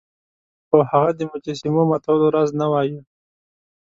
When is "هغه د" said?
0.91-1.19